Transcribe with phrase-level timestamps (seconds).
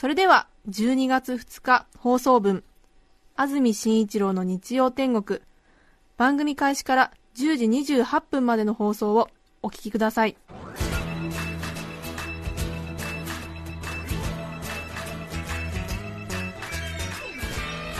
[0.00, 2.62] それでは、12月2日放送分、
[3.34, 5.40] 安住紳一郎の日曜天国、
[6.16, 9.28] 番組開始から10時28分までの放送を
[9.60, 10.36] お聞きください。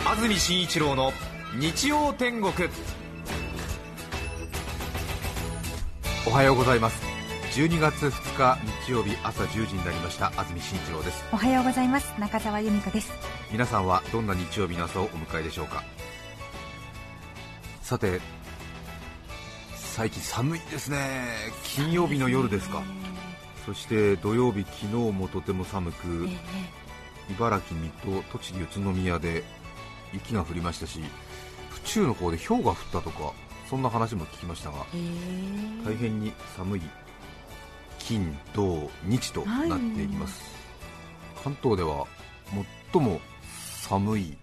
[0.05, 1.11] 安住紳一郎の
[1.59, 2.53] 日曜天国
[6.25, 7.08] おはようございます
[7.51, 10.27] 12月2日日曜日朝10時になりました。
[10.37, 11.25] 安住紳一郎です。
[11.33, 12.13] おはようございます。
[12.19, 13.11] 中澤由美子です。
[13.51, 15.83] 皆さんはどんな日曜日の朝をお迎えでしょうか？
[17.81, 18.21] さて
[19.73, 20.99] 最近寒いですね。
[21.63, 22.83] 金曜日の夜ですか。
[23.65, 26.29] そして土曜日昨日もとても寒く
[27.31, 29.43] 茨城、水戸、栃木、宇都宮で
[30.13, 30.99] 雪が降りましたし
[31.69, 33.33] 府中の方で氷が降ったとか
[33.69, 34.85] そんな話も聞きましたが
[35.85, 36.81] 大変に寒い
[38.09, 40.41] 金、土、日となっています、
[41.43, 42.07] 関東では
[42.91, 43.21] 最も
[43.83, 44.35] 寒い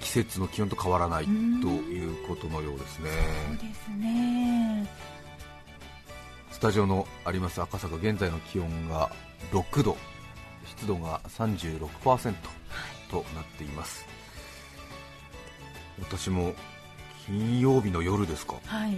[0.00, 3.10] 季節の気温と変わらないということのようですね。
[3.60, 4.90] そうですね。
[6.50, 9.12] スタジオのあります赤坂現在の気温が
[9.52, 9.96] 6度
[10.66, 12.34] 湿度が36%
[13.08, 14.04] となっています。
[16.00, 16.54] 私も
[17.24, 18.56] 金曜日の夜ですか。
[18.66, 18.96] はい。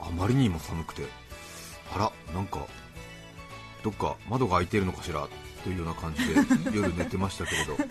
[0.00, 1.04] あまりにも寒くて
[1.94, 2.66] あらなんか
[3.82, 5.26] どっか窓が開いているのかしら
[5.62, 6.34] というような感じで
[6.76, 7.76] 夜寝てましたけれど。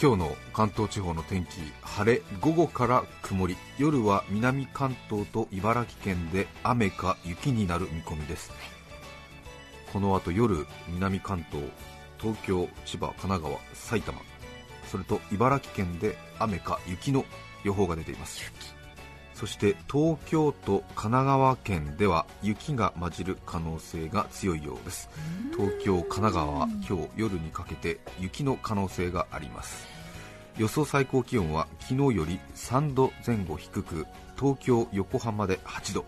[0.00, 3.56] 今日の関東地方の天気晴れ午後から曇り。
[3.78, 8.50] 夜は南関東と茨城県で雨か雪になる見込みです。
[9.92, 11.62] この後夜南関東
[12.18, 14.18] 東京千葉神奈川埼玉
[14.90, 17.24] それと茨城県で雨か雪の
[17.62, 18.40] 予報が出ています
[19.34, 25.08] そして東京都神奈川県では雪が混じる可能性が強いようです。
[25.56, 29.86] 東京神奈川は今日夜にかけて雪の可能性があります。
[30.58, 34.06] 予想最高気温は昨日より3度前後低く
[34.38, 36.04] 東京横浜で8度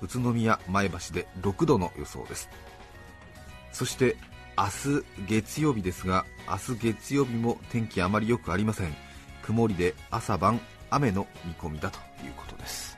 [0.00, 2.48] 宇都宮前橋で6度の予想です。
[3.72, 4.16] そして
[4.56, 8.94] 明日月曜日ですが明日月曜日も天気あまり良くありません。
[9.42, 10.60] 曇りで朝晩
[10.90, 12.96] 雨の見込みだということです。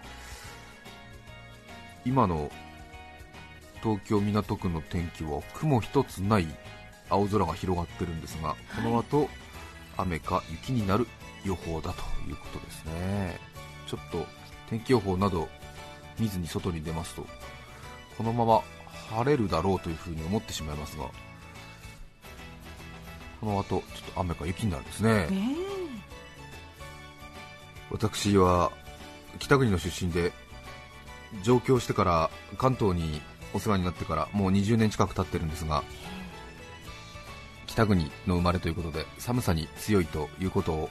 [2.04, 2.50] 今の
[3.82, 6.46] 東京港区の天気は雲一つない
[7.10, 9.28] 青空が広がってるんですがこの後、
[9.96, 11.06] 雨か雪になる
[11.44, 13.38] 予報だということですね。
[13.86, 14.26] ちょっと
[14.68, 15.48] 天気予報など
[16.18, 17.26] 見ずに外に出ますと
[18.16, 18.62] このまま
[19.10, 21.04] 晴れるだろうというふうに思ってしまいますが
[23.40, 23.82] この後ちょっ
[24.14, 25.26] と雨か雪になるんですね。
[25.26, 25.56] ね
[27.90, 28.72] 私は
[29.38, 30.32] 北国の出身で
[31.42, 33.20] 上京してから関東に
[33.52, 35.82] お世話になってからもう20年近く経ってるんですが
[37.66, 40.90] 北国の生まれということで寒さに強いということを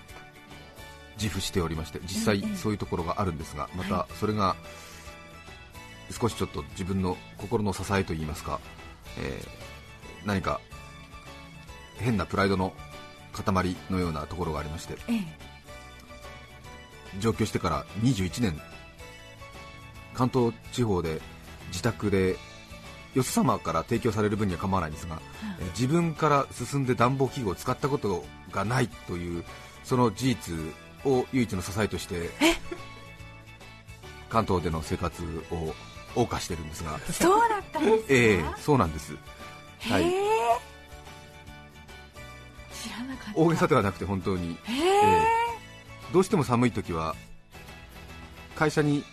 [1.18, 4.56] 自負しておりまして実際そういうところがあるんですがまたそれが
[6.12, 8.60] 少しちょっと自分の心の支えといいますか、
[9.20, 9.66] えー
[10.26, 10.60] 何か
[11.98, 12.74] 変なプライドの
[13.32, 15.45] 塊のようなところがありましてええ
[17.20, 18.60] 上京してから21年。
[20.14, 21.22] 関東地方で
[21.68, 22.38] 自宅で
[23.14, 25.22] よそ様から提供される分には構わないんですが、
[25.60, 29.44] えー自分から進んで暖房器具を使ったことがないという
[29.84, 30.56] その事実
[31.04, 32.30] を唯一の支えとして
[34.30, 35.22] 関東での生活
[35.52, 35.74] を
[36.18, 39.14] 謳歌してるんですが、そうだったんですか、ええそうなんです、
[39.82, 40.04] はい、
[42.74, 43.40] 知らなかった。
[43.40, 44.78] 大げさではなくて本当に、へえ。
[44.78, 45.35] ええ
[46.14, 47.16] どうしても寒い時は
[48.56, 49.04] 会社に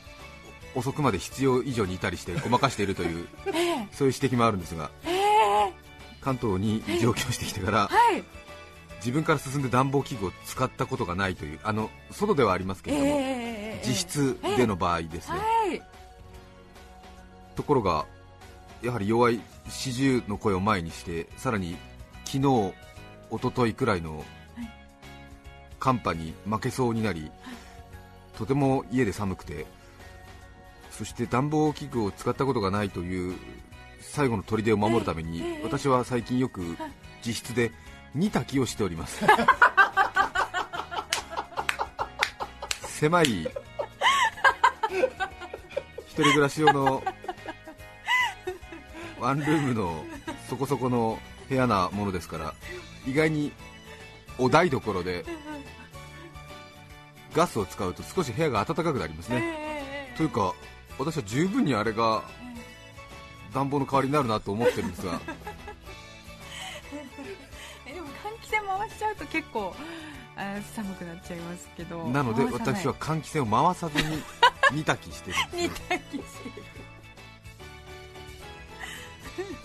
[0.74, 5.72] 遅くまで必要以上にいたりしてごまかしているという えそういう指摘もあるんですがええ。
[6.20, 8.24] 関東に上京してきてからはい。
[8.98, 15.82] 自分から進んで暖房器具を使ったことがないというあの外ではありますけれども、ええ実質での場合ですね、はい。
[17.56, 18.06] ところが
[18.80, 21.76] やはり弱い四十の声を前にしてさらに
[22.24, 22.72] 昨日
[23.30, 24.24] 一昨日くらいの
[25.82, 27.28] 寒波に負けそうになり、
[28.38, 29.66] とても家で寒くて
[30.92, 33.34] そして暖房器具を使ったことがないという
[34.00, 36.76] 最後の砦を守るために、私は最近よく
[37.26, 37.72] 自室で
[38.14, 39.24] 煮炊きをしております。
[42.86, 43.50] 狭い一
[46.12, 47.02] 人暮らし用の
[49.18, 50.04] ワンルームの
[50.48, 51.18] そこそこの
[51.48, 52.54] 部屋なものですから
[53.04, 53.50] 意外に
[54.38, 55.24] お台所で
[57.34, 60.54] ガスを使うと少し部屋が暖かくなりますね、というか
[60.98, 62.22] 私は十分にあれが
[63.52, 65.20] 暖房の代わりになるなと思ってるんですが。
[67.86, 69.74] えでも換気扇回しちゃうと結構
[70.36, 72.08] あ寒くなっちゃいますけど。
[72.08, 74.22] なので私は換気扇を回さずに
[74.72, 76.62] 煮炊きしてるんです 煮よ炊きして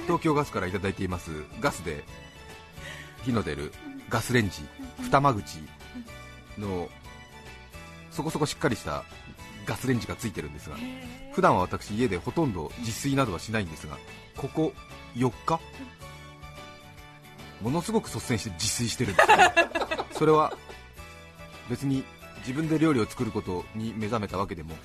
[0.03, 2.03] 東京ガスからいただいていますガスで
[3.23, 3.73] 火の出る
[4.09, 4.65] ガスレンジ
[4.99, 5.59] 二間口
[6.57, 6.89] の
[8.17, 9.03] そこそこしっかりした
[9.67, 10.75] ガスレンジがついてるんですが
[11.33, 13.95] 普段は私家でほとんど自炊などはしないんですが
[14.35, 14.73] ここ
[15.15, 15.59] 4日？
[17.61, 19.37] ものすごく率先して自炊してるんですよ
[20.17, 20.57] それは
[21.69, 22.03] 別に
[22.39, 24.75] 自分で料理を作ることに目覚めたわけでも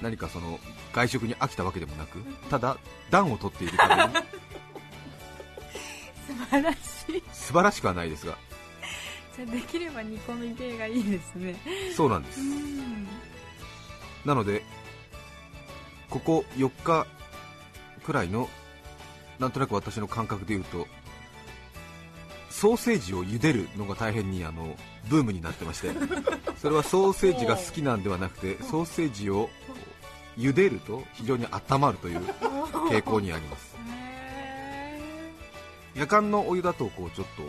[0.00, 0.60] 何かその
[0.92, 2.76] 外食に飽きたわけでもなくただ
[3.10, 4.12] 暖を取っているために。
[6.28, 6.76] 素晴らし
[7.08, 7.22] い。
[7.32, 8.38] 素晴らしくはないですが
[9.36, 11.56] じゃあできれば煮込み系がいいですね。
[11.94, 12.40] そうなんです。
[12.40, 13.06] うん。
[14.24, 14.62] なので
[16.10, 17.06] ここ4日
[18.02, 18.48] くらいの
[19.38, 20.86] なんとなく私の感覚で言うと
[22.48, 24.76] ソーセージを茹でるのが大変にあの
[25.08, 25.90] ブームになってまして
[26.56, 29.50] それはソーセージが好きなんではなくてソーセージを
[30.38, 32.20] 茹でると非常に温まるという
[32.90, 33.76] 傾向にあります。
[33.76, 35.00] へ
[35.94, 37.42] 夜間のお湯だとこうちょっと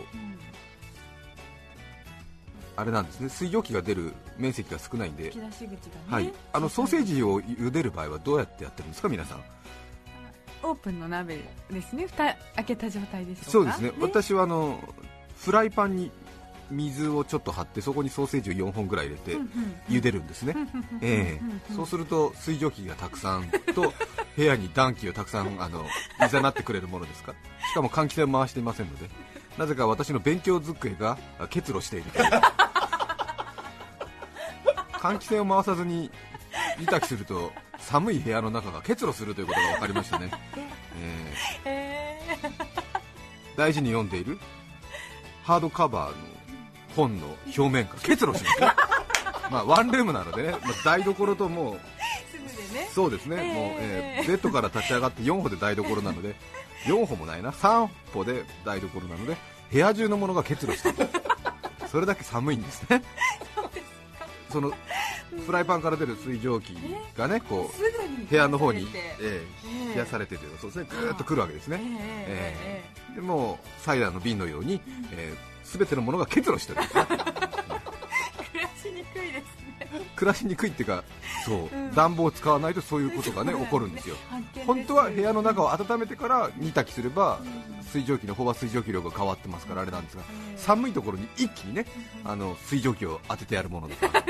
[2.78, 3.28] あれなんですね。
[3.28, 5.32] 水蒸気が出る面積が少ないんで。
[6.06, 9.42] はい、あのソーセージを茹でる場合はどうやってやってるんですか、皆さん。
[10.62, 11.40] オープンの鍋
[11.72, 12.06] ですね。
[12.06, 13.50] 蓋開けた状態でしょうか。
[13.50, 14.78] そうですね、私はあの
[15.38, 16.12] フライパンに
[16.70, 19.36] 水をちょっと張って、そこにソーセージを4本ぐらい入れて
[19.88, 20.54] 茹でるんですね、
[21.00, 21.74] ええ。
[21.74, 23.92] そうすると水蒸気がたくさんと
[24.36, 25.84] 部屋に暖気をたくさんあの
[26.24, 27.32] いざなってくれるものですか？
[27.32, 29.10] ら、しかも換気扇を回していませんので、
[29.56, 32.30] なぜか私の勉強机があ結露しているという。
[34.98, 36.10] 換気扇を回さずに
[36.78, 40.30] 煮炊きすると寒い部屋の中が結露するということが分かりましたね、
[40.96, 41.34] え
[41.64, 42.52] へーー。
[43.56, 44.38] 大事に読んでいる？
[45.44, 46.16] ハードカバーの
[46.94, 48.66] 本の表面が結露しますね。
[49.50, 51.78] まあワンルームなのでね、まあ台所ともう
[52.92, 53.44] そうですね、もう、
[53.80, 56.34] えーベッドから立ち上がって4歩で台所なので
[56.84, 57.50] 4歩もないな。
[57.50, 59.36] 3歩で台所なので
[59.72, 61.08] 部屋中のものが結露している
[61.90, 63.02] それだけ寒いんですね
[64.50, 64.72] その
[65.46, 66.74] フライパンから出る水蒸気
[67.16, 70.88] がねこう部屋の方に、ええー冷やされてというかそうですね。
[70.90, 71.80] ぐーっと来るわけですえね、
[72.28, 74.80] ええでもうサイダーの瓶のように、
[75.12, 77.06] えー、全てのものが結露してるんですね
[80.18, 81.04] 暮らしにくいっていうか
[81.46, 81.94] そう、うん。
[81.94, 84.16] 暖房を使わないとそういうことがね起こるんですよ。
[84.66, 87.40] 本当は部屋の中を温めてから煮炊きすれば
[87.92, 90.22] 水蒸気の飽和水蒸気量が変わってますからあれなんですが
[90.56, 91.86] 寒いところに一気にね
[92.24, 94.24] あの水蒸気を当ててやるものだから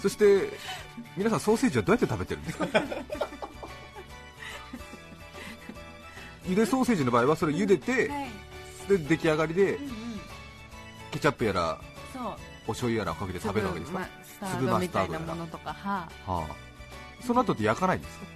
[0.00, 0.48] そして
[1.16, 2.66] 皆さんソーセージはどうやって食べてるんですか？
[6.48, 8.28] 茹でソーセージの場合はそれ茹でてはい。
[8.88, 9.78] で出来上がりで
[11.22, 11.80] チャップやら
[12.66, 16.46] お醤油やらをかけて食べるわけですか、まスタードみたいなものとかははあ、
[17.24, 18.26] その後って焼かないんですか？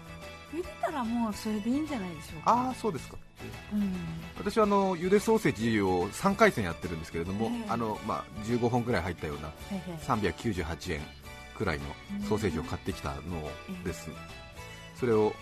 [0.54, 2.52] 茹でたらもうそれでいいんじゃないでしょうか。
[2.52, 3.16] ああそうですか。
[3.72, 3.94] うん。
[4.38, 7.70] 私はあのゆでソーセージを3回戦やってるんですけれども、ええ。
[7.70, 11.00] あのまあ、15本くらい入ったようなはいはい398円
[11.58, 11.84] くらいの
[12.28, 13.22] ソーセージを買ってきたの
[13.84, 14.08] です、
[14.94, 15.34] それを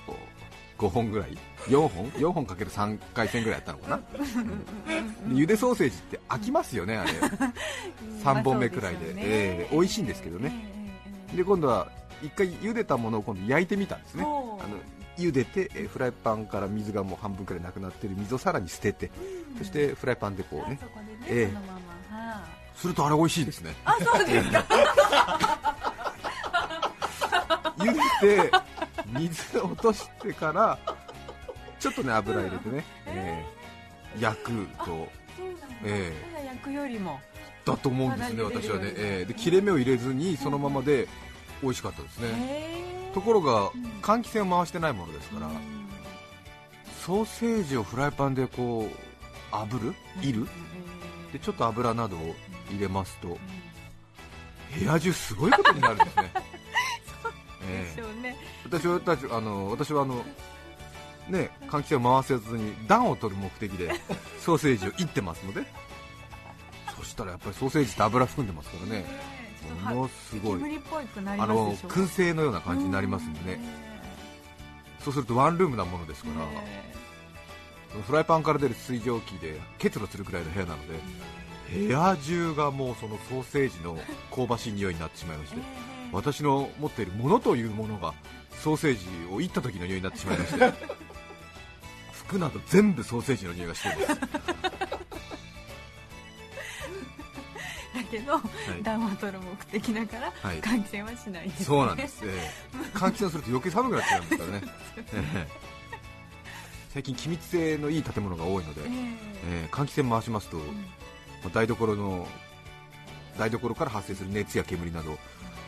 [0.85, 1.37] 5本ぐらい
[1.67, 4.03] ？4本？4本かける3回戦ぐらいやったのかな、で
[5.35, 7.11] ゆでソーセージって飽きますよねあれ。
[8.23, 10.53] 3本目くらいで、ええ美味しいんですけどね、
[11.35, 11.89] で今度は
[12.23, 14.23] 1回茹でたものを今度焼いてみたんですね。
[14.23, 14.61] あの
[15.17, 19.11] 茹でて、えーフライパンから水がもう半分くらいなくなってる水をさらに捨てて、
[19.59, 20.79] そしてフライパンでこうね。
[21.29, 21.51] え
[22.77, 23.75] するとあれ美味しいですね。
[23.85, 24.65] あそうですか。
[27.79, 28.01] 茹で
[28.49, 28.51] て
[29.07, 30.79] 水を落としてから
[31.79, 35.09] ちょっとね油入れてね、えー焼くと。
[35.85, 37.21] えただ焼くよりも。
[37.65, 41.09] だと思うんですね私はね、えーで切れ目を入れずにそのままで
[41.63, 43.71] 美味しかったですね、へところがん。
[44.03, 45.51] 換気扇を回してないものですから、
[47.01, 48.89] ソーセージをフライパンでこ
[49.53, 49.95] う炙る？
[50.23, 50.47] いる？
[51.33, 52.35] でちょっと油などを
[52.71, 53.39] 入れますと
[54.79, 56.41] 部屋中すごいことになるんですね、え
[57.67, 60.25] でしょうね私は私あの私はあの
[61.29, 63.93] ね換気扇を回せずに暖を取る目的で
[64.41, 65.65] ソーセージをいってますので。
[66.97, 69.05] そしたらやっぱりソーセージって油含んでますからね。
[69.95, 70.61] ものすごい。
[70.61, 73.61] 燻製のような感じになりますんでね。
[75.05, 76.31] そうするとワンルームなものですか
[77.95, 83.99] ら、フライパンから出る水蒸気で結露するくらいの部屋なので部屋中がもうそのソーセージの
[84.35, 85.61] 香ばしい匂いになってしまいまして
[86.15, 88.15] 私の持っているものというものが
[88.63, 90.73] ソーセージをいった時の匂いになってしまいまして
[92.13, 94.21] 服など全部ソーセージの匂いがしています、
[97.95, 98.83] だけど、い。
[98.83, 100.61] 暖を取る目的だから、はい。
[100.61, 102.51] 換気扇はしないです、そうなんです、え
[102.95, 102.97] え。
[102.97, 104.63] 換気扇すると余計寒くなっちゃうんですからね、
[105.13, 105.49] ええ。
[106.95, 108.89] 最近気密性のいい建物が多いので、ええ。
[109.47, 110.65] えー換気扇回しますと、ま
[111.47, 112.27] あ台所の
[113.39, 115.19] 台所から発生する熱や煙など、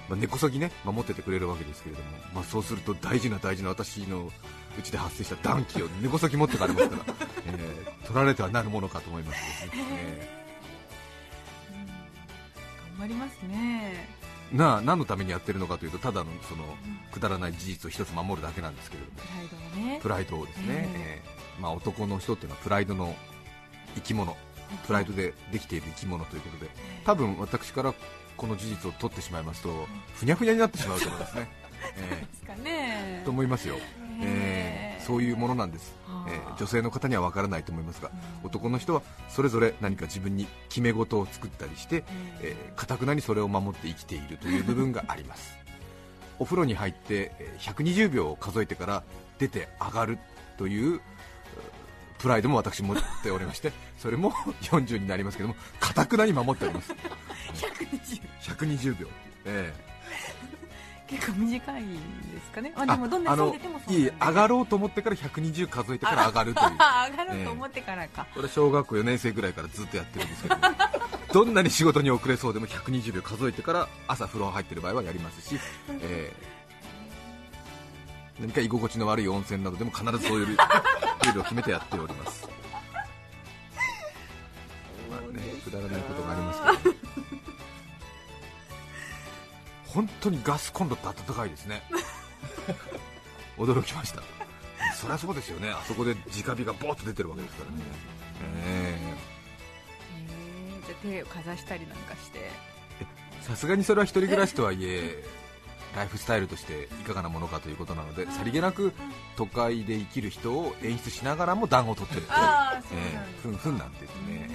[0.09, 4.31] まあ根こそぎね守っててくれるわけですけれども、まあ、そうすると大事な大事な私の
[4.79, 7.03] うちで発生した暖気を 根こそぎ持ってかれますから、
[7.47, 10.29] えー取られてはなるものかと思いますですね、え
[12.97, 14.09] 頑張りますね。
[14.53, 16.65] ーなあ何のためにやってるのかというとただのその
[17.11, 19.19] くだらない事実を一つ守るだけなんですけれども。
[19.19, 19.99] プライドがね。
[20.01, 21.29] プライドをですね、ええ。
[21.59, 23.17] ーまあ、男の人っていうのはプライドの
[23.97, 24.37] 生き物
[24.87, 26.71] プライドでできている生き物ということで
[27.05, 27.95] 多分私から
[28.37, 31.49] この事実を取ってしまいますとふにゃふにゃになってしまうと思いますね、
[32.65, 33.77] えと思いますよ、
[34.21, 38.11] えーそういうものなんです、はあえー女性の方には分からないと思いますが
[38.43, 42.03] 男の人はそれぞれ何か自分に決め事を作ったりして
[42.41, 45.57] えーかたくなにそれを守って生きているという部分があります。
[46.39, 49.05] お風呂に入ってえー120秒を数えてから
[49.39, 50.19] 出て上がる
[50.59, 51.01] というう
[52.27, 56.93] プライドも私持っておりまして それも40になりますけどもかたくなに守っております。
[57.55, 59.07] 120 120秒、
[59.45, 59.73] え
[61.07, 66.77] 結構短いんですかね、まあ、えでもどんなに住んでてもそういい上がるろうと思ってから120数えてから上がるという。
[66.79, 70.57] あ 上がろうと思ってからか、これ小学校4年生ぐらいからずっとやってるんですけど
[71.33, 75.61] どんなに仕事に遅れそうでも120秒数えてから朝風呂入ってる場合はやりますし、
[76.01, 76.57] えー
[78.41, 80.57] 何か居心地の悪い温泉などでも必ずそういう
[81.25, 82.49] ルールを決めてやっております。
[85.11, 86.97] まあねくだらないことがありますけど
[89.87, 91.83] 本当にガスコンロって暖かいですね。
[93.57, 94.23] 驚きました。
[94.95, 95.71] そりゃそうですよね。
[95.71, 97.83] あそこで直火がボーッと出てるわけですからね、
[98.67, 99.17] えへ
[100.73, 102.39] えじゃあ手をかざしたりなんかして。
[103.43, 105.25] ーさすがにそれは一人暮らしとはいえ
[105.95, 108.93] ライフスタイルとしていかがなものかということなのでさりげなく
[109.37, 114.51] 都会で生きる人を演出しながらも暖を取ってるってああそうえふんふんなんてですね。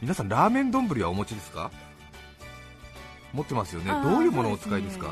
[0.00, 1.70] 皆さんラーメン丼はお持ちですか？
[3.32, 3.90] 持ってますよね。
[3.90, 5.06] どういうものをお使いですか？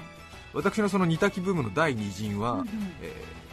[0.52, 2.68] そう私のその煮炊きブームの第二陣は、うんうん。
[3.02, 3.46] えー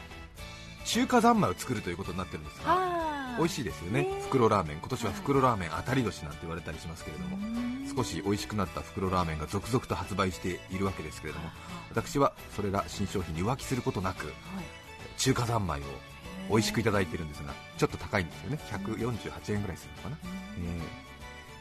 [0.85, 2.92] 中華三昧を作るということになってるんですがあ
[3.37, 4.03] 美味しいですよね。
[4.03, 4.21] ね。
[4.23, 4.77] 袋ラーメン。
[4.77, 7.37] 今年は袋ラーメン当たり年なんて言われたりしますけれども。
[7.37, 7.63] も
[7.95, 11.49] 少し美味しくなった袋ラーメンが続々と発売しているわけですけれども
[11.91, 14.33] 私はそれら新商品に浮気することなく
[15.17, 15.83] 中華三昧を
[16.49, 18.59] 美味しくいただいているんですがちょっと高いんですよね。
[18.71, 20.81] 148円ぐらいするのかな、え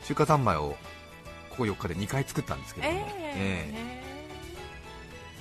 [0.02, 0.06] ー。
[0.06, 0.76] 中華三昧を
[1.50, 3.72] ここ4日で2回作ったんですけれども、え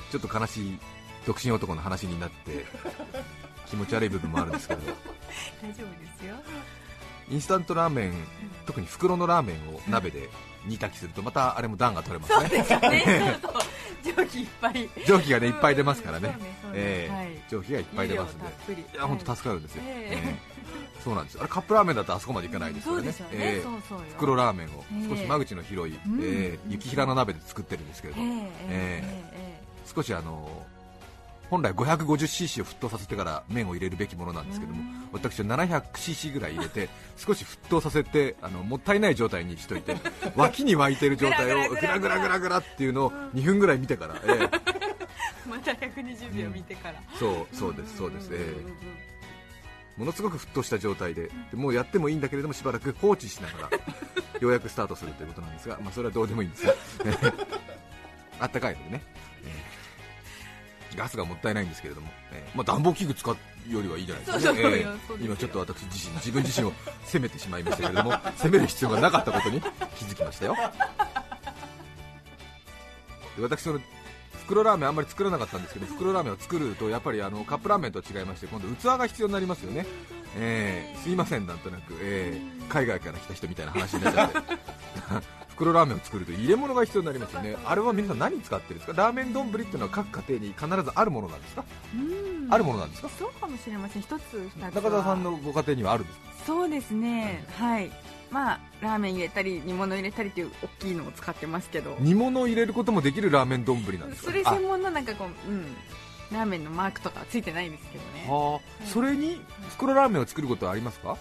[0.10, 0.12] ー。
[0.12, 0.80] ちょっと悲しい
[1.26, 2.66] 独身男の話になって
[3.68, 4.82] 気持ち悪い部分もあるんですけど
[5.62, 6.36] 大丈夫ですよ。
[7.30, 8.14] インスタントラーメン
[8.66, 10.30] 特に袋のラーメンを鍋で
[10.66, 12.40] 煮炊きするとまたあれも暖が取れますね。
[12.40, 13.40] そうですよね。
[13.42, 13.62] そうそう。
[14.04, 14.90] 蒸気いっぱい。
[15.06, 16.38] 蒸気がねいっぱい出ますからね。
[17.50, 18.46] 蒸気がいっぱい出ますんで。
[18.82, 19.84] いや本当助かるんですよ、
[21.04, 23.14] そうなんですあれカップラーメンだとあそこまでいかないですからね。
[23.34, 23.62] ええ。
[23.64, 24.06] そうそうよ。
[24.18, 24.84] 袋ラーメンを。
[24.94, 25.10] ええ。
[25.10, 26.20] 少し間口の広い、うん。
[26.22, 29.62] ええ雪平の鍋で作ってるんですけれど、ええ
[29.94, 30.66] 少しあの
[31.52, 39.98] 本来 550cc を沸騰させてから麺を入れるべきものなんですけどもうん私は 700cc ぐらい入れて少し沸騰させてあのもったいない状態にしといて
[40.36, 42.62] 脇に沸いてる状態をグラグラグラグラ。
[42.62, 44.32] っていうのを2分ぐらい見てから、ええ。
[44.44, 44.50] え
[45.50, 48.62] また120秒見てから、そうそうですそうです、ええ。
[48.62, 48.74] んんん
[49.98, 53.78] ものすごく沸騰した状態ででもうやってもいいんだけれどもしばらく放置しながら
[54.40, 56.74] ようやくスタートするということなんですが、まあ、それはどうでもいいんですが
[58.40, 59.04] あったかいのでね、
[59.44, 59.61] えー
[60.98, 63.36] ガスがもったいないんですけれども、えーまあ、暖房器具使う
[63.70, 64.54] よりはいいじゃないですか
[65.22, 66.74] 今ちょっと私自身自分自身を
[67.06, 70.56] 責めてしまいましたけれども 責める必要がなかったことに気づきましたよ。
[73.38, 73.80] で私その
[74.46, 79.86] 袋ラーメンあんまり作らなかったんですけど袋ラーメンを作るとやっぱりあのカップラーメンとは違いまして今度器が必要になりますよね、
[80.38, 87.56] えーすいませんなんとなく、えー海外から来た人みたいな話になっちゃって袋袋ラーメンを作ると入れ物が必要になりますよね。
[87.66, 88.98] あれは皆さん何使ってるんですか？
[89.00, 91.64] ラーメン丼っていうのは各家庭に必ずあるものなんですか、
[91.94, 92.52] うん。
[92.52, 93.10] あるものなんですか？
[93.10, 94.02] そうかもしれません。
[94.02, 94.72] 一つ二つは。
[94.72, 96.26] 中澤さんのご家庭にはあるんですか？
[96.48, 97.46] そうですね。
[97.58, 97.92] はい。
[98.32, 101.96] まあラーメン入れたり煮物入れたりっていう大きいのを使ってますけど。
[102.00, 104.32] 煮物を入れることもできるラーメン丼なんですか？
[104.32, 105.66] それ専門のなんかこううん。
[106.32, 108.26] ラーメンのマークとかはついてないですけどね。
[108.28, 108.34] あ。
[108.34, 109.40] はあそれに
[109.70, 111.18] 袋ラーメンを作ることはありますか？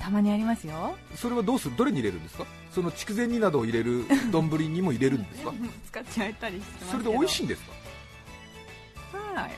[0.00, 0.96] たまにありますよ。
[1.14, 1.76] それはどうする？
[1.76, 2.44] どれに入れるんですか？
[2.72, 5.52] その筑前煮などを入れる丼にも入れるんですか？
[5.86, 7.72] 使っちゃえたりしてますそれで美味しいんですか？
[9.40, 9.50] はい。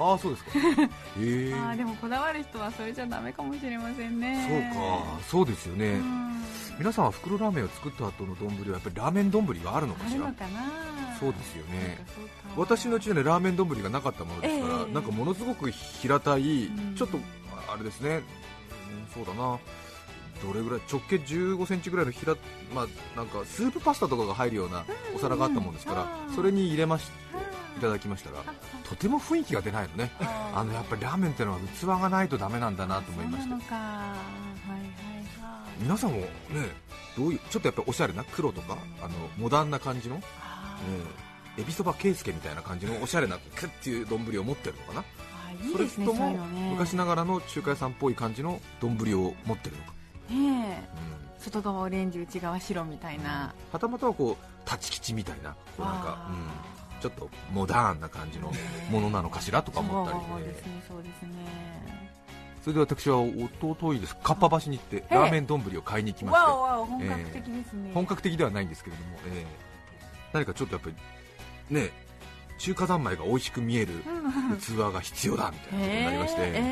[0.00, 0.50] ああそうですか。
[0.60, 1.54] へえ。
[1.54, 4.46] あーでもこだわる人はそれじゃダメかもしれませんね。
[4.48, 5.20] そうか。
[5.28, 6.42] そうですよね、うん。
[6.78, 10.26] 皆さんは袋ラーメンを作った後の丼はやっぱりラーメン丼があるのかしら？
[10.26, 11.16] あるのかな？
[11.18, 11.98] そうですよね。
[12.56, 14.94] 私のうちはねラーメン丼がなかったものですから、ええ。
[14.94, 16.94] なんかものすごく平たい、うん。
[16.94, 17.18] ちょっと
[17.72, 18.22] あれですね、うん
[19.12, 19.58] そうだな。
[20.42, 20.80] どれぐらい？
[20.90, 22.34] 直径15センチぐらいの平、
[22.72, 22.86] まあ、
[23.16, 24.84] なんかスープパスタとかが入るような
[25.14, 27.40] お皿があったもんですから、うんそれに入れましは
[27.76, 28.54] いただきましたがあ
[28.88, 30.12] とても雰囲気が出ないのね。
[30.20, 33.54] ああのやっぱりラーメンってのは器がないとダメなんだなと思いました。
[33.54, 33.64] はい
[34.70, 34.88] はいはい。
[35.80, 36.26] 皆さんもね
[37.16, 40.78] どういうちょっとやっぱおしゃれな黒とかあのモダンな感じのあ
[41.56, 45.00] えエビそば圭介みたいな感じのおしゃれなクッっていう丼を持ってるのかな？
[45.00, 45.04] ー
[45.52, 46.30] いいねそれとも
[46.70, 49.92] 昔ながらの中華屋さんっぽい感じの丼を持ってるのか、
[50.30, 50.36] ねえ。
[50.36, 53.54] うん、外側オレンジ内側白みたいな。
[53.72, 56.30] はたまたはこう立ち吉みたいなこうなんか、あ。
[56.30, 58.52] うん、ちょっとモダーンな感じの
[58.90, 60.18] ものなのかしらとか思ったり。
[60.28, 61.28] そうねですねそうですね。
[62.62, 64.16] それで私はおとといです。
[64.16, 66.50] かっぱ橋に行ってえラーメン丼を買いに行きまして。
[66.50, 69.68] 本格的ですね、本格的ではないんですけれども、えー
[70.32, 70.90] 何かちょっとやっぱ
[71.70, 71.90] りね
[72.58, 76.62] 中華三昧が美味しく見えるうん器が必要だみたいなことになりまして、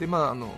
[0.00, 0.54] でまああの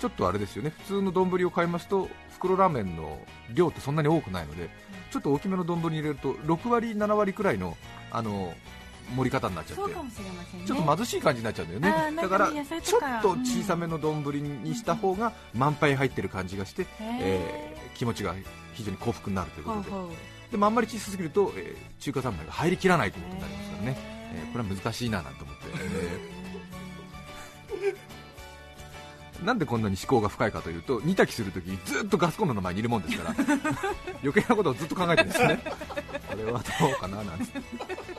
[0.00, 0.72] ちょっとあれですよね。
[0.78, 3.18] 普通の丼を買いますと袋ラーメンの
[3.52, 4.70] 量ってそんなに多くないので
[5.10, 7.76] ちょっと大きめの丼に入れると6割7割くらいの
[8.10, 8.54] あの
[9.16, 9.94] 盛り方になっちゃってね。
[10.66, 12.16] ちょっと貧しい感じになっちゃうんだよね。
[12.16, 14.22] だからちょっと小さめの丼
[14.62, 18.32] にした方が満杯入ってる感じがして、へえー気持ちが
[18.74, 19.90] 非常に幸福になるということで。
[19.90, 23.96] ほうほうでもあんまり小さすぎると、えー中華三昧が入りきらないということになりますからね、
[24.34, 33.36] えーこれは難しいななんて思って、えー なんでこんなに思考が深いかというと煮炊きするときにずっとガスコンロの前にいるもんですから
[34.24, 35.60] 余計なことをずっと考えてるんですね。
[36.28, 37.52] これはどうかななんて。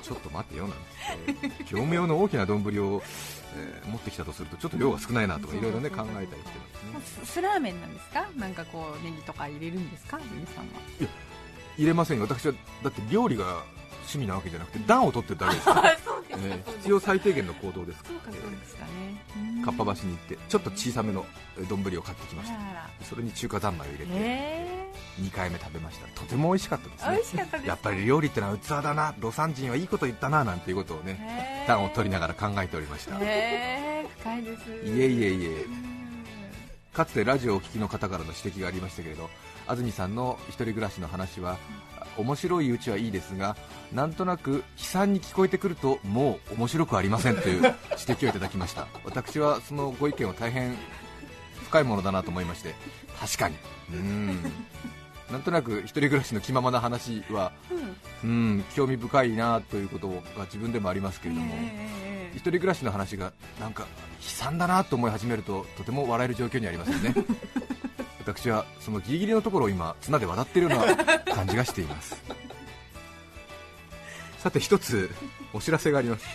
[0.02, 1.48] ちょっと待ってよなんて。
[1.60, 3.04] 業務用の大きな丼を、
[3.58, 6.60] えー持ってきたとするとちょっだと量が少ないなとかいろいろね考えたりして
[6.94, 7.26] ますね。
[7.26, 8.26] ススラーメンなんですか？
[8.38, 10.18] なんかこうネギとか入れるんですか？
[10.32, 10.70] 皆さんは
[11.80, 12.24] 入れませんよ。
[12.24, 13.64] 私はだって料理が
[14.00, 15.92] 趣味なわけじゃなくて暖を取ってるだけですから、
[16.30, 18.04] えー必要最低限の行動です。
[18.04, 18.92] かそうですかね。
[19.38, 21.26] えーかっぱ橋に行ってちょっと小さめの
[21.58, 22.58] えー丼を買ってきました。
[23.06, 26.08] それに中華三昧を入れてへ2回目食べました。
[26.20, 27.46] とても美味しかったですね。
[27.62, 29.14] すやっぱり料理ってのは器だな。
[29.20, 33.18] 魯山人はいいこと言ったななんていうことをね暖を取りながら考えておりました。
[33.22, 34.64] え深いです。
[34.84, 35.48] えいえいえ。
[35.64, 35.90] うん。
[36.94, 39.30] かつてラジオをお聞きの方からの指摘がありましたけれど
[39.70, 41.58] 安住さんの一人暮らしの話は
[42.18, 43.56] 面白いうちはいいですが
[43.94, 47.74] なんとなく悲惨に聞こえてくるともう面白くありませんという 指
[48.22, 48.88] 摘をいただきました。
[49.06, 50.76] 私はそのご意見を大変
[51.66, 52.74] 深いものだなと思いまして
[53.20, 53.56] 確かに。
[53.92, 54.54] うーん。
[55.32, 57.52] なんとなく一人暮らしの気ままな話は
[58.24, 58.64] うん。
[58.76, 62.32] 興味深いなということが自分でもありますけれども、え。
[62.34, 63.88] 一人暮らしの話がなんか悲
[64.22, 67.14] 惨だなと思い始めるととても笑える状況にありますよね
[68.34, 72.16] 私はそのギリギリのところを今綱で渡っているような感じがしています。
[74.40, 75.10] さて一つ
[75.54, 76.26] お知らせがあります。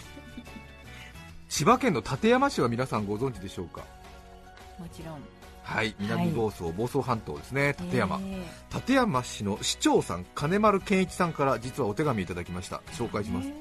[1.48, 3.82] 千葉県の館山市は皆さんご存知でしょうか？
[4.78, 5.18] えもちろん。
[5.62, 7.72] はい南房総、房総半島ですね。
[7.74, 12.82] 館山、え館山市の市長さん金丸健一さんから実はお手紙いただきました。
[12.92, 13.48] 紹介します。
[13.48, 13.54] え。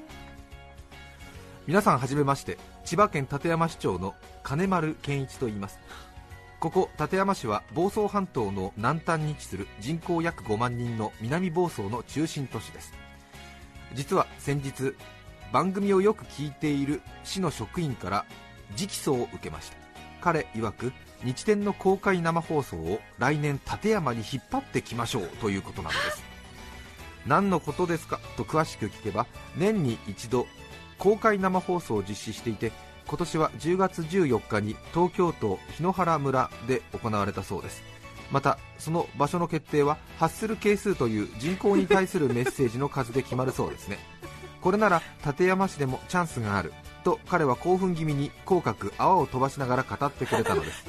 [1.66, 2.58] 皆さんはじめまして。
[2.84, 5.78] 千葉県館山市長の金丸健一と言います
[6.64, 12.94] ここ館山市は房総半島の南端に位置する人口約5万人の南房総の中心都市です。
[13.92, 14.94] 実は先日
[15.52, 18.24] 番組をよく聞いている市の職員から
[18.78, 19.76] 直訴を受けました。
[20.22, 26.24] 彼曰く日天の公開生放送を来年館山に引っ張ってきましょうということなのです。
[27.26, 29.26] 何のことですかと詳しく聞けば
[29.58, 30.46] 年に一度
[30.96, 32.72] 公開生放送を実施していて
[33.06, 37.82] 今年は10月14日に東京都檜原村で行われたそうです。
[38.30, 43.98] またその場所の決定は発する係数という人口に対するメッセージの数で決まるそうですね。
[44.60, 46.72] これなら館山市でもチャンスがある
[47.04, 50.84] と彼は興奮気味に口角泡を飛ばしながら語ってくれたのです。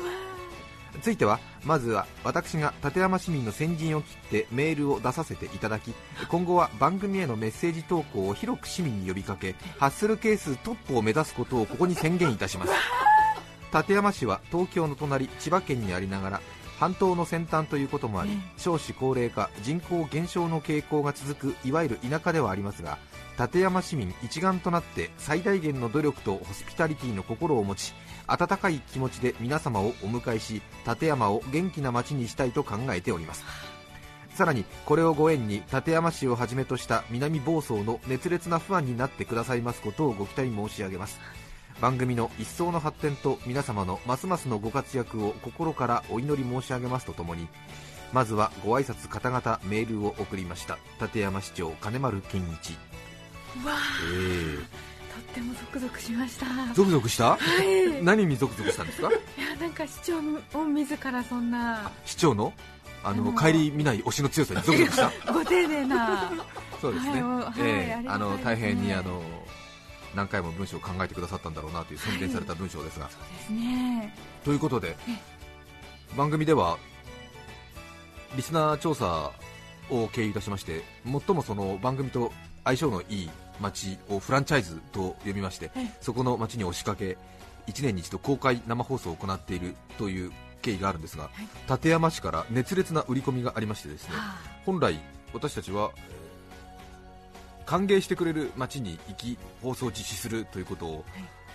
[1.02, 5.94] ついてはまずは私が立山市民の先陣を切ってメールを出させていただき
[6.30, 12.72] 今後は番組へのメッセージ投稿を広く市民に呼びかけハッスル係数トップを目指すことをここに宣言いたします。
[13.74, 16.42] 立山市は東京の隣千葉県にありながら
[16.80, 22.98] 半島の先端ということもあり少子高齢化人口減少の傾向が続くいわゆる田舎ではありますが
[23.38, 27.94] 立山市民一丸となって最大限の努力とホスピタリティの心を持ち
[28.28, 33.44] 温かい気持ちで皆様をお迎えし立山を元気な街にしたいと考えております。
[34.34, 41.20] さらにこれをご縁に立山市をはじめとした南房総の熱烈なファンになってくださいますことをご期待申し上げます。
[41.80, 47.48] 番組の一層の発展と皆様のますますのご活躍を心からお祈り申し上げますとともに
[48.14, 50.78] まずはご挨拶方々メールを送りました。
[51.02, 52.78] 立山市長金丸健一。
[53.64, 54.95] うわえー
[55.36, 56.46] とってもゾクゾクしました。
[56.46, 57.36] ー、ゾクゾクした？
[57.36, 58.00] はい。
[58.00, 59.12] い何にゾクゾクしたんですか？
[59.12, 59.20] や
[59.60, 60.18] なんか市長
[60.60, 61.92] を自らそんな。
[62.06, 62.54] 市長の？
[63.04, 65.12] あのうん帰り見ない推しの強さにゾクゾクした？
[65.34, 66.32] ご丁寧な。
[66.82, 69.22] そうですね、はいはいええあの大変にあの
[70.16, 73.12] 何回も文章を考えてくださったんだろうなという宣伝された文章ですが、で
[73.48, 74.14] すね。
[74.44, 74.96] ということで
[76.16, 76.78] 番組では
[78.36, 79.32] リスナー調査
[79.90, 82.32] を経由いたしまして最もその番組と
[82.64, 83.30] 相性のいい
[83.62, 87.18] 街をフランチャイズと呼びましてええそこの街に押しかけ
[87.68, 91.30] 1年に一度公開生放送を行っているという経緯があるんですが、
[91.70, 95.00] 立山市から熱烈な売り込みがありましてですねは本来
[95.34, 96.26] 私たちは、えー
[97.66, 101.04] 歓迎してくれる街に行き放送を実施するということを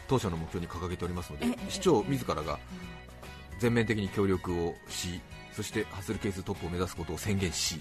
[0.08, 2.58] 当初の目標に掲げておりますのでええ市長自らが
[3.60, 5.20] 全面的に協力をし
[5.52, 7.80] そしてハッスル係数トップを目指すことを宣言し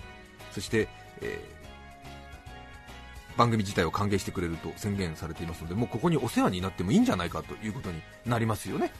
[0.52, 0.88] そして、
[1.22, 1.59] えー
[3.40, 8.92] 番組自体を歓迎してくれると宣言されていますのでもうここにお世話になってもいいんじゃないかということになりますよね。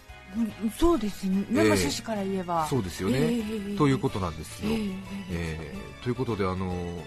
[0.64, 2.66] うんそうですね、ええまあ趣旨から言えば。
[2.68, 4.92] そうですよね、ええということなんですよ、えええ
[5.32, 5.76] え。
[6.00, 7.02] ーということで、あのー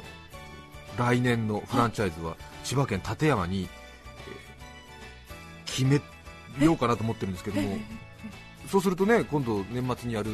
[0.99, 3.71] 来年のフランチャイズは千葉県館山に、えー
[5.65, 7.79] 決めようかなと思ってるんですけども、
[8.71, 10.31] そうするとね今度、年末にやる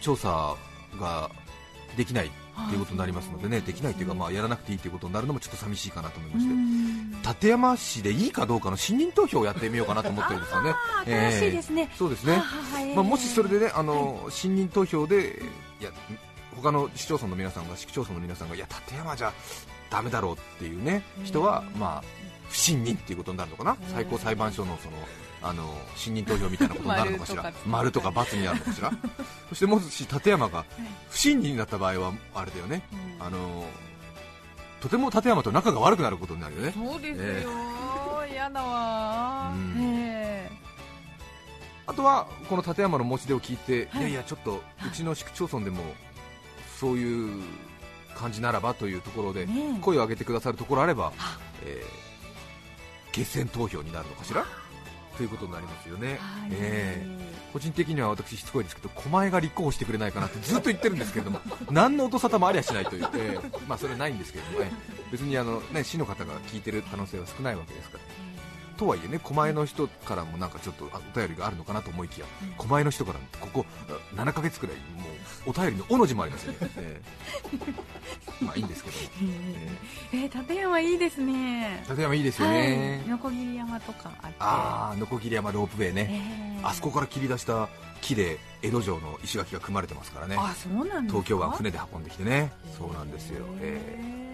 [0.00, 0.56] 調査
[0.98, 1.30] が
[1.98, 2.30] できない
[2.68, 6.52] ということになりますのでね、できないというか、まあ、やらなくていいということになるのもちょっと寂しいかなと思いまして。
[7.22, 10.70] 館山市でいいかどうかの信任投票をやってみようかなと思ってるんですよね。
[10.70, 12.42] あー新しいですねえーそうですね。
[12.94, 15.42] まあ、もしそれでね、あの信任投票で、
[15.80, 15.90] いや
[16.56, 19.32] 他の市町村の皆さんが、市区町村の皆さんが、いや、立山じゃ
[19.90, 22.04] だめだろうっていうね人は、まあ、
[22.52, 24.96] 不信任っていうことになるのかな、最高裁判所のその
[25.40, 28.92] あの信任投票みたいなことになるのかしら、 丸とか×になるのかしら、
[29.48, 30.66] そしてもし立山が
[31.08, 32.82] 不信任になった場合は、あれだよね、
[33.18, 33.64] あの
[34.82, 36.74] とても立山と仲が悪くなることになるよね。
[36.76, 39.52] そうですよ、え嫌だわ。
[39.54, 39.74] うん。
[39.80, 40.50] え
[41.86, 44.02] あとはこの立山の持ち出を聞いて、はい。
[44.02, 45.82] い、やいや、ちょっとうちの市区町村でも
[46.78, 47.42] そういう
[48.14, 49.48] 感じならばというところで、
[49.80, 51.12] 声を上げてくださるところあれば、
[51.64, 52.01] えー
[53.12, 54.44] 決選投票になるのかしら？
[55.16, 56.50] ということになりますよね、はい。
[56.52, 57.06] え。
[57.06, 61.38] ー個人的には私、しつこいですけど、狛江が立候補してくれないかなって ずっと言ってるんですけれども、
[61.70, 64.72] 何の音沙汰もありゃしないという、えーまあそれはないんですけれども、ね、
[65.10, 68.04] 別にあの、ね、市の方が聞いてる可能性は少ないわけですから。
[68.82, 72.26] とはいえね、狛江の人からもなんかちょっとあお便りがあるのかなと思いきや、
[72.58, 75.08] 狛江の人からもここあ7ヶ月くらい、も
[75.46, 79.32] うお便りのおの字もありますよね、 えーまあいいんですけども、
[80.12, 81.84] えー、立山いいですね。
[81.88, 84.36] 立山いいですよね、はい、ノコギリ山とかあって。
[84.40, 87.68] あー、ノコギリ山ロープウェイね、えーあそこから切り出した
[88.00, 91.22] 木で江戸城の石垣が組まれてますからね、あそうなんですか。
[91.22, 93.80] 東京湾船で運んできてね、そうなんですよ、え
[94.16, 94.31] へー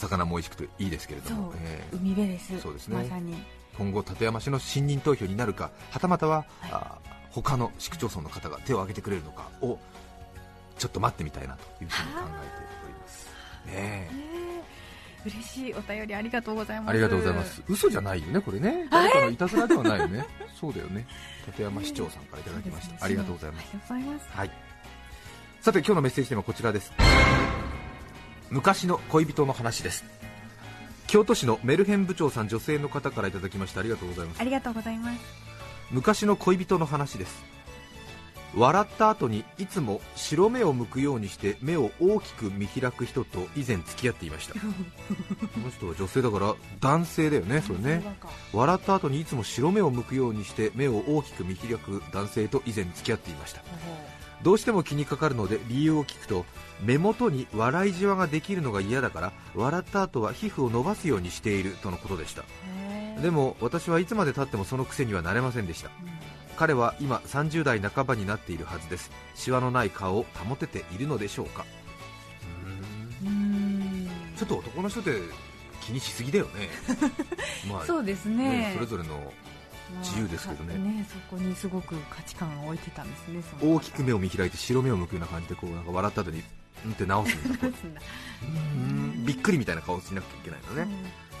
[0.00, 3.34] 魚も美味しくていいですけれども、、えー海辺ですそうですねまさに
[3.78, 6.98] 今後、立山市の信任投票になるか、はたまたは、あ
[7.30, 9.78] 他の市区町村の方が手を挙げてくれるのかを
[10.78, 13.26] ちょっと待ってみたいなというふうに考えております。
[13.66, 14.40] ねえ
[15.24, 17.62] 嬉しいお便りありがとうございますありがとうございます。
[17.68, 18.88] 嘘じゃないよね、これね。
[18.90, 20.24] 誰かのいたずらではないよね。
[20.58, 21.06] そうだよね。
[21.46, 23.04] 立山市長さんからいただきました。
[23.04, 23.64] ありがとうございます。
[23.64, 24.50] ありがとうございますはい。
[25.60, 26.92] さて、今日のメッセージテーマはこちらです。
[28.50, 30.04] 昔の恋人の話です。
[31.06, 34.40] 京都市のメルヘン部長さん女性の方からいただきましたありがとうございます。
[34.40, 35.20] ありがとうございます。
[35.90, 37.50] 昔の恋人の話です。
[38.56, 44.54] 笑った後にいつも白目を向くようにして目を大きく見開く人と以前付き合っていました。
[44.58, 44.60] こ
[45.64, 48.02] の人は女性だから男性だよねそれね。
[48.52, 53.62] 笑った後にいつも白目を向くようにして目を大きく見開く男性と以前付き合っていました
[54.42, 56.46] どうしても気にかかるので理由を聞くと
[56.82, 62.44] 目元に笑いじわができるのが嫌だから笑った後は皮膚を伸ばすようにしているとのことでした。
[63.20, 65.90] でも私はいつまでたってもその癖にはなれませんでした。
[66.56, 69.10] 彼は今30代半ばになっているはずです。
[69.34, 71.66] シワのない顔を保てているのでしょうか。
[74.38, 75.20] ちょっと男の人って
[75.82, 76.70] 気にしすぎだよね。
[77.70, 78.36] まあそうですね。
[78.36, 79.32] ねそれぞれの
[79.98, 80.74] 自由ですけどね。
[80.78, 86.42] まあ ねそこにすごく価値観を置いてたんですね大きく目を見開いて白目を向くような感じでこうなんか笑った後に
[86.84, 87.68] うんって直すんだ
[88.42, 89.24] うん。
[89.26, 90.88] びっくりみたいな顔しなくちゃいけないのね、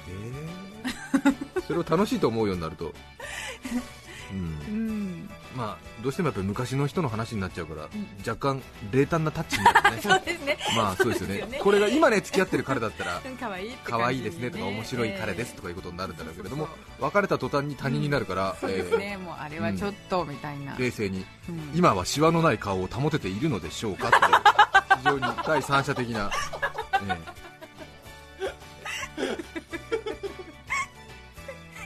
[0.08, 1.62] えー。
[1.66, 2.92] それを楽しいと思うようになると、
[4.32, 4.38] うん。
[4.38, 5.30] う、ん。
[5.56, 7.88] まあどうしてもやっぱり昔の人の話になっちゃうから、ん。
[8.26, 10.02] 若干冷淡なタッチになるね。
[10.02, 10.58] そうですね。
[10.76, 11.58] まあそうですよね。
[11.62, 20.74] これが今ね付き合ってる彼だったら可愛いって感じ可愛いですねとか面白い彼ですとかいうことになるんだろうけれどもそうそう別れた途端に他人になるから、そうですえねもうあれはちょっとみたいな。
[20.74, 21.24] ー冷静に。
[21.48, 21.70] うん。
[21.74, 24.16] 今はシワのない顔を保てているのでしょうかって
[24.98, 26.30] 非常に第三者的な、
[27.02, 27.40] ええ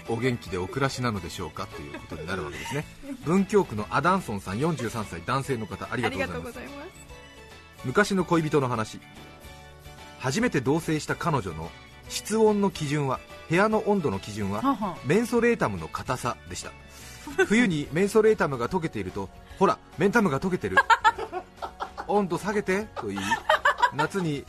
[0.06, 2.84] お元気でお暮らしなのでしょうかということになるわけですね。
[3.24, 6.26] 文京区のアダンソンさん43歳男性の方ありあがとうございます。
[6.26, 6.88] りがとうございます。
[7.84, 9.00] 昔の恋人の話。
[10.18, 11.70] 初めて同棲した彼女の
[12.08, 13.18] 室温の基準は？
[13.48, 16.72] 部屋の温度の基準はメンソレータムの硬さでした。
[17.46, 20.76] 冬にメンソレータムが溶けているとほらメンタムが溶けてる。
[22.06, 23.20] 温度下げてと言い
[23.94, 24.44] 夏に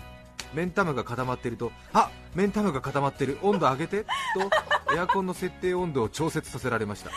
[0.53, 3.37] メンタムが固まっているとあメンタムが固まってる。
[3.41, 7.11] 温度上げてとエアコンの設定温度を調節させられました。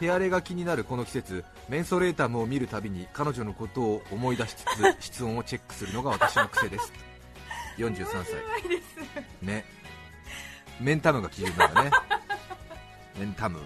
[0.00, 6.92] 手荒れが気になるこの季節メンソレータムを見るたびに彼女のことを思い出しつつ室温をチェックするのが私の癖です。
[7.78, 8.34] 43歳。
[9.42, 9.64] ね
[10.80, 11.90] メンタムが基準なんだね。
[13.18, 13.64] メンタムね。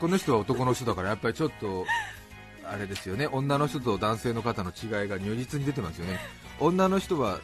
[0.00, 1.86] この人は男の人だからやっぱりちょっと
[2.64, 3.26] あれですよね。
[3.28, 6.18] 女の人と男性の方の違いが如実に出てますよね。
[6.60, 7.38] 女の人は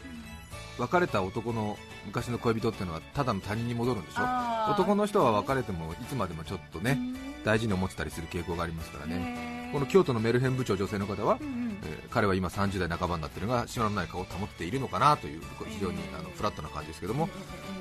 [0.77, 4.23] 別れた男の昔の恋人っていうのはただの他人に戻るんでしょ？
[4.71, 6.97] 男の人は別れてもいつまでもちょっとね
[7.45, 11.77] 大事に思ってたりする傾向がありますからねこの京都のメルヘン部長女性の方はうんうん。
[11.83, 17.27] えー彼は今30代半ばになっているがシワのない顔を保っているのかなという非常にあのフラットな感じですけども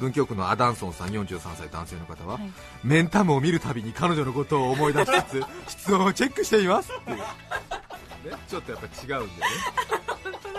[0.00, 2.50] 文京区のアダンソンさん43歳男性の方は、はい。
[2.82, 7.24] メンタムを見るたびに彼女のことを思い出しつつ 室温をチェックしていますっていう、ね、
[8.48, 9.28] ちょっとやっぱ違うんだよね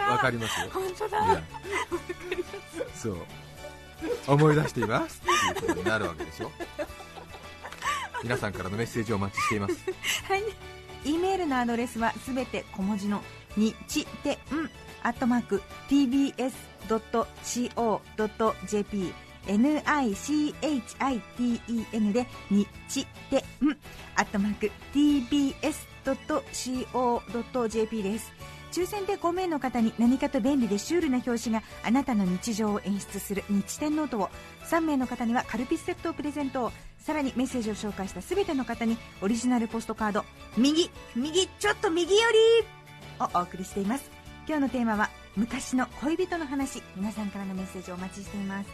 [0.08, 0.60] わかります？
[0.62, 1.44] よ本当いや。
[2.94, 3.18] そう。
[4.28, 5.20] 思い出しています
[5.52, 6.52] っていうことになるわけでしょ。
[8.22, 9.74] 皆さんからのメッセージをお待ちしています。
[10.28, 10.44] はい。
[11.06, 13.22] E メールのアドレスはすべて小文字の
[13.58, 14.38] にちてん
[15.04, 16.74] アットマーク tbs.co.jp
[19.46, 20.54] nichiten
[22.14, 23.42] でにちてん
[24.16, 25.54] アットマーク tbs.co.jp
[28.04, 28.32] です。
[28.74, 34.30] 抽選で5名の方に何かと便利でシュールな表紙があなたの日常を演出する日天ノートを。
[34.68, 40.26] 3名の方にはカルピスセットをプレゼントさらにメッセージを紹介した全ての方にオリジナルポストカード。
[40.58, 42.84] 右右ちょっと右寄り。
[43.20, 44.10] をお送りしています。
[44.48, 46.82] 今日のテーマは昔の恋人の話。
[46.96, 48.70] 皆さんからのメッセージをお待ちしています。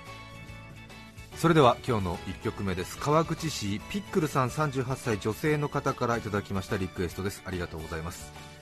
[1.36, 2.98] それでは今日の1曲目です。
[2.98, 7.42] 川口市ピックルさん38歳女性の方からいただきましたリクエストです。
[7.46, 8.59] ありがとうございます。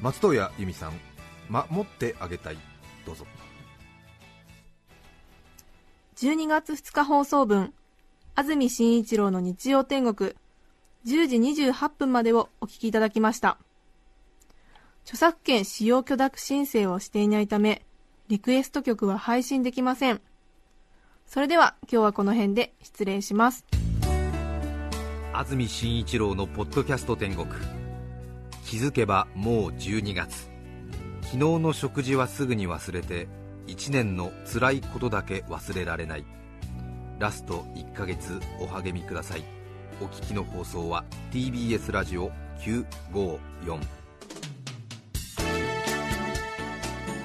[0.00, 0.92] 松任谷由実さん
[1.48, 2.58] 守ってあげたい
[3.04, 3.26] どうぞ
[6.16, 7.74] 12月2日放送分、
[8.34, 10.30] 安住紳一郎の日曜天国、
[11.04, 13.58] 10時28分までをお聞きいただきました。
[15.04, 17.82] 著作権使用許諾申請をしていないため、
[18.28, 20.22] リクエスト曲は配信できません。
[21.26, 23.66] それでは今日はこの辺で失礼します。
[25.34, 27.46] 安住紳一郎のポッドキャスト天国
[28.66, 30.50] 気づけばもう12月。
[31.22, 33.28] 昨日の食事はすぐに忘れて
[33.68, 36.24] 1年の辛いことだけ忘れられない。
[37.20, 39.44] ラスト1ヶ月お励みください。
[40.00, 43.80] お聞きの放送は TBS ラジオ954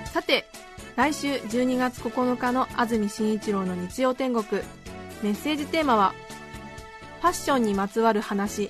[0.05, 0.45] さて、
[0.95, 4.45] 来週12月9日の安住紳一郎の日曜天国、
[5.23, 6.13] メッセージテーマは、
[7.21, 8.69] ファッションにまつわる話。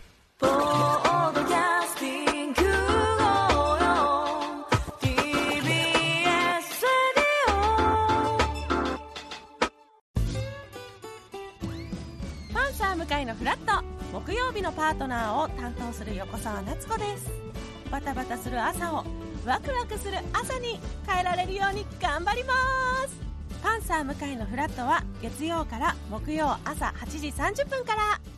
[14.91, 17.31] ートナーを担当する横澤夏子です。
[17.89, 19.05] バタバタする朝を
[19.45, 22.53] ワクワクする朝に変えられるように頑張りま
[23.07, 23.19] す。
[23.63, 28.30] パンサー向井のフラットは月曜から木曜朝8時30分から。